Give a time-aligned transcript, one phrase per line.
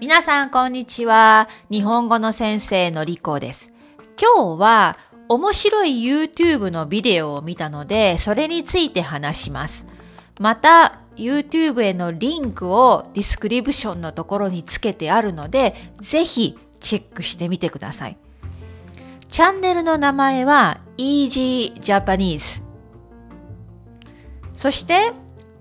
[0.00, 1.48] 皆さんこんにちは。
[1.70, 3.72] 日本語の先生のりこです。
[4.20, 9.86] 今日は面白い YouTube のビデオを見たので、それについて話します。
[10.40, 18.16] また、YouTube へのリンクをディスクリプションのところにつけてあるので、ぜひチェックしてみてください。
[19.28, 22.62] チャンネルの名前は Easy Japanese。
[24.56, 25.12] そして、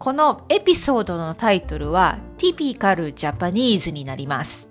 [0.04, 4.68] このエピソードのタイトルは Typical Japanese になります。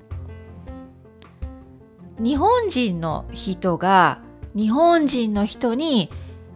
[2.19, 4.21] 日本人の人が
[4.55, 6.11] 日本人の人に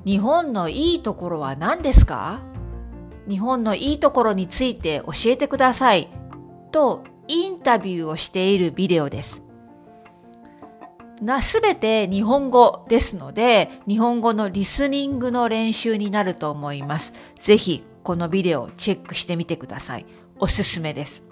[0.05, 2.43] 日本のいいところは何ですか？
[3.27, 6.11] 日本のいいところについて教えてください
[6.71, 9.43] とインタビューをしているビデオです。
[11.23, 17.15] な、すべて日本語ですので、日本語のリスニングの練習になると思います。
[17.43, 20.07] ぜひこのビデオをチェックしてみてください。
[20.39, 21.25] おすすめです。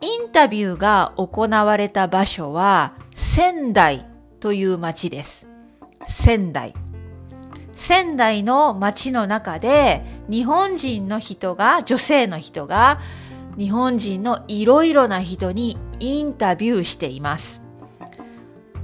[0.00, 4.06] インタビューが行われた場所は仙台
[4.38, 5.48] という町です。
[6.06, 6.74] 仙台。
[7.72, 13.00] 仙台の町の中で日本人の人が、女性の人が
[13.58, 17.60] 日本人のいろいろな人にインタビューしています。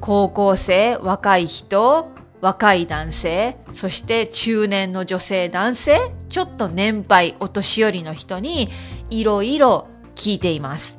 [0.01, 2.09] 高校生、若い人、
[2.43, 8.69] 若い男性、そして中年の女性男性、ちょっと年配、お年寄りの人に
[9.11, 10.99] いろいろ聞いています。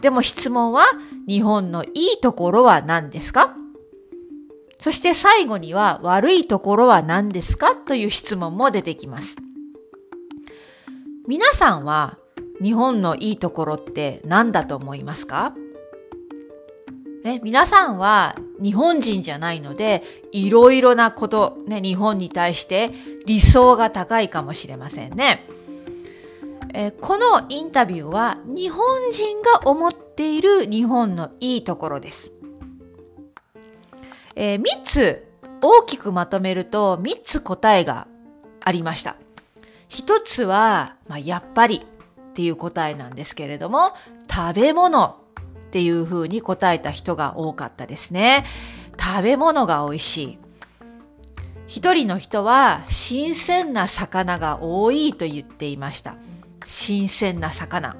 [0.00, 0.86] でも質問は
[1.26, 3.54] 日本のいいところは何ですか？
[4.80, 7.76] そして最後には悪いところは何ですか？
[7.76, 9.36] という質問も出てきます。
[11.26, 12.16] 皆さんは
[12.62, 15.54] 日本のいいところって何だと思いますか？
[17.24, 22.90] ね、皆さんは日本人じゃないので、いろいろなこと、ね、日本に対して
[23.26, 25.46] 理想が高いかもしれませんね。
[26.74, 32.30] えー、このインタビューは日本人が思っている日本のいいところです。
[34.36, 35.26] えー、3つ
[35.60, 38.06] 大きくまとめると3つ答えが
[38.60, 39.16] ありました。
[39.88, 41.82] 1つは、まあ、やっぱり
[42.30, 43.92] っていう答えなんですけれども、
[44.30, 45.16] 食べ物
[45.68, 48.46] っていうふうに答えた人が多かったですね。
[48.98, 50.38] 食べ物が美味しい。
[51.66, 56.16] 一人の人は新鮮な魚が多いと言っていました。
[56.64, 57.96] 新鮮な魚。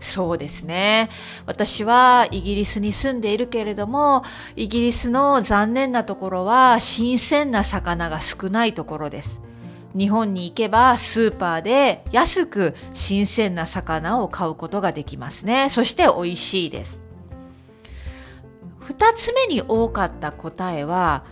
[0.00, 1.08] そうですね。
[1.46, 4.24] 私はイギリスに住んでいるけれども、
[4.56, 9.45] イギリスの残念なところは新鮮な魚が少ないところです。
[9.96, 15.68] 日本に行けばスーパーで安く新鮮な魚を買うことができますね。
[15.70, 17.00] そして美味しいです。
[18.80, 21.24] 二つ目に多かった答えは、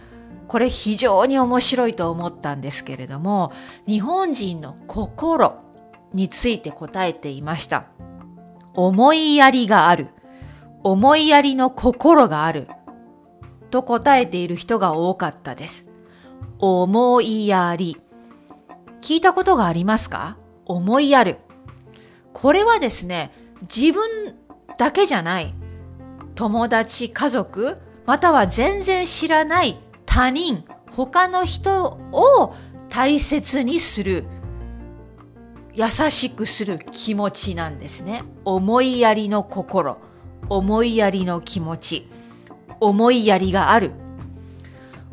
[0.49, 3.53] これ非常に面白いと思ったんですけれども、
[3.87, 5.61] 日本人の心
[6.13, 7.87] について答えていました。
[8.75, 10.09] 思いやりがある。
[10.83, 12.69] 思いやりの心がある。
[13.71, 15.87] と答えている人が多かったです。
[16.59, 17.97] 思いやり。
[19.05, 20.39] 聞いたことがありますか？
[20.65, 21.37] 思いやる。
[22.33, 24.35] これはですね、自分
[24.79, 25.53] だけじゃない。
[26.35, 27.77] 友達、家族、
[28.07, 30.65] または全然知らない他人、
[30.97, 32.55] 他の人を
[32.89, 34.25] 大切にする。
[35.75, 38.25] 優しくする気持ちなんですね。
[38.47, 39.99] 思いやりの心、
[40.49, 42.09] 思いやりの気持ち、
[42.81, 43.93] 思いやりがある。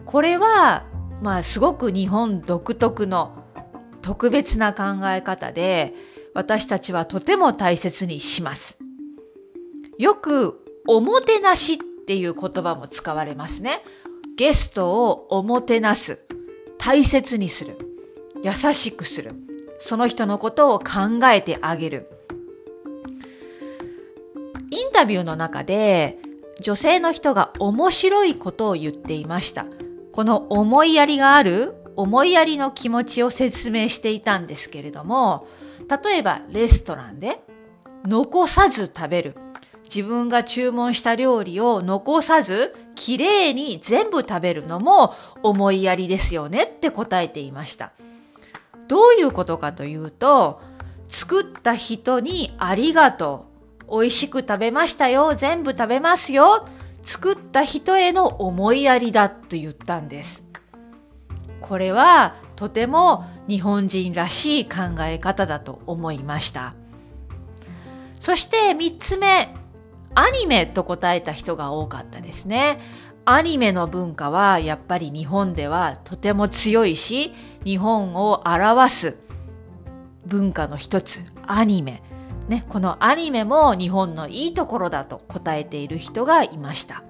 [0.05, 0.85] これは、
[1.21, 3.40] まあすごく日本独特の
[4.01, 5.93] 特別な考え方で、
[6.33, 8.77] 私たちはとても大切にします。
[9.97, 13.83] よく、おもてなしっていう言葉も使われますね。
[14.35, 16.19] ゲストをおもてなす。
[16.77, 17.77] 大切にする。
[18.43, 19.33] 優しくする。
[19.79, 22.09] その人のことを考えてあげる。
[24.71, 26.17] インタビューの中で、
[26.61, 29.65] 女性の人が面白いことを言っていました。
[30.11, 35.47] この思いやりがある思いやりの気持ちを説明していたんですけれども、
[36.03, 37.43] 例えばレストランで
[38.05, 39.35] 残さず食べる。
[39.93, 45.13] 自分が注文した料理を残さず、きれいに全部食べるのも
[45.43, 47.91] 思いやりですよねって答えていました。
[48.87, 50.61] どういうことかというと、
[51.09, 53.47] 作った人にありがと
[53.89, 54.01] う。
[54.01, 55.35] 美味しく食べましたよ。
[55.35, 56.65] 全部食べますよ。
[57.03, 60.50] 作った人への思いやりだと言ったんです。
[61.61, 66.73] これはとても日本人らしい考え方だと思いました。
[68.19, 69.55] そして3つ目、
[70.13, 72.79] アニメと答えた人が多かったですね。
[73.23, 77.33] アニメの文化はやっぱり日本ではとても強いし、
[77.63, 79.17] 日本を表す
[80.25, 82.01] 文化の一つ、アニメ。
[82.47, 87.03] ね、このアニメも日本のいいところだと答えている人がいました。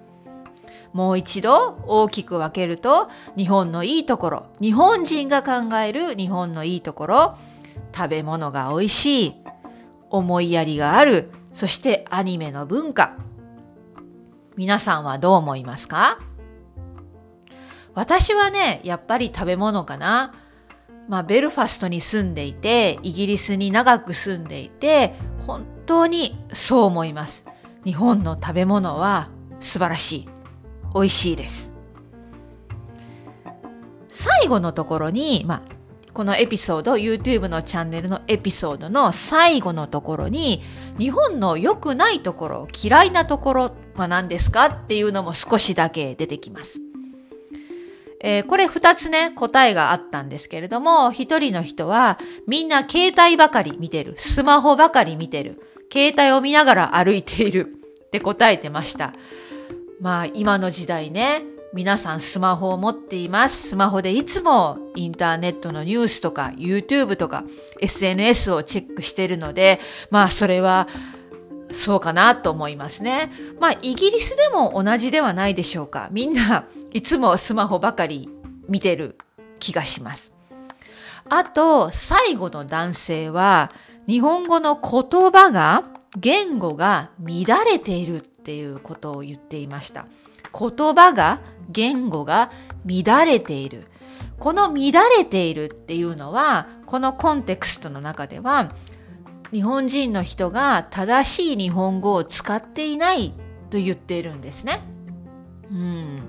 [0.94, 7.38] もう一度大きく分けると日本のいいところ、日本人が考える日本のいいところ、
[7.96, 9.36] 食べ物が美味しい、
[10.10, 13.16] 思いやりがある、そしてアニメの文化。
[14.58, 16.20] 皆さんはどう思いますか？
[17.94, 20.34] 私はね、やっぱり食べ物かな。
[21.08, 25.16] まあ、ベルファストに住んでいて、イギリスに長く住んでいて、
[25.46, 27.44] 本当にそう思います。
[27.84, 29.30] 日本の食べ物は
[29.60, 30.30] 素晴らしい。
[30.94, 31.72] 美味しいです。
[34.10, 35.62] 最後のところに、まあ、
[36.14, 40.62] このエピソード、YouTube のチャンネルのエピソードの最後のところに、
[41.00, 46.80] 日本の良くないところ、嫌いなところは何ですかっていうのも少しだけ出てきます。
[48.24, 54.16] えー、これ二つね、答えがあったんですけれども、一人の人は、みんな携帯ばかり見てる。
[54.18, 55.62] スマホばかり見てる。
[55.92, 57.74] 携帯を見ながら歩いている。
[58.06, 59.14] って答えてました。
[60.02, 61.44] まあ、今の時代ね、
[61.74, 63.70] 皆さんスマホを持っています。
[63.70, 67.44] スマホでいつもインターネットのニュースとか YouTube とか
[67.82, 70.88] SNS をチェックしているので、まあそれは
[71.72, 73.32] そうかなと思いますね。
[73.60, 76.10] まあイギリスでも同じではないでしょうか。
[76.12, 78.28] みんないつもスマホばかり
[78.68, 79.18] 見てる
[79.60, 80.32] 気がします。
[81.30, 83.72] あと最後の男性は
[84.08, 85.84] 日本語の言葉が
[86.18, 90.08] 言語が乱れているっていうことを言っていました。
[90.52, 92.52] 言葉が言語が
[92.86, 93.86] 乱れている。
[94.40, 98.72] この乱れているっていうのは、このコンテクストの中では、
[99.52, 103.36] 日本人の人が正しい日本語を使っていない
[103.70, 104.82] と言っているんですね。
[105.70, 106.24] うん。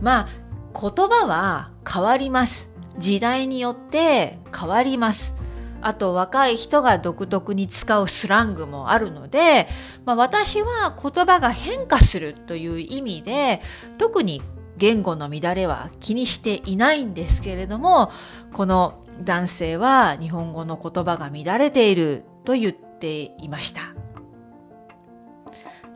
[0.00, 0.28] まあ、
[0.72, 2.70] 言葉は変わります。
[2.96, 5.34] 時代によって変わります。
[5.82, 9.68] あと若い人が独特に使うスラングもあるので、
[10.04, 13.60] まあ、私は言葉が変化するという意味で
[13.98, 14.42] 特に
[14.76, 18.10] 言語の乱れは気にしていないんですけれども
[18.52, 23.94] この男性は日本語の言葉が乱れていると言っていました。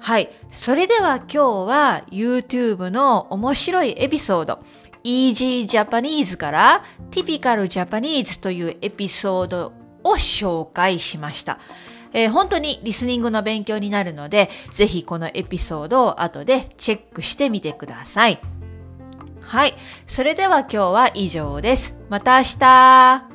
[0.04, 0.28] はい。
[0.52, 4.58] それでは今日は YouTube の面白いエピソード
[5.04, 9.72] Easy Japanese から Typical Japanese というエピソード
[10.02, 11.58] を紹介しました。
[12.12, 18.40] えー、本当にリスニングの勉強になるので、ぜひこのエピソードを後でチェックしてみてください。
[19.40, 19.74] はい。
[20.06, 21.94] それでは今日は以上です。
[22.08, 23.33] また明日